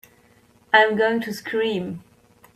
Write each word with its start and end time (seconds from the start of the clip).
I'm 0.73 0.97
going 0.97 1.21
to 1.21 1.31
scream! 1.31 2.03